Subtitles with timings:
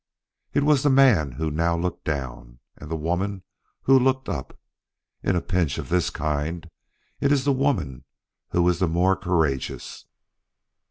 [0.55, 3.43] It was the man who now looked down, and the woman
[3.83, 4.59] who looked up.
[5.21, 6.67] In a pinch of this kind,
[7.19, 8.05] it is the woman
[8.49, 10.05] who is the more courageous.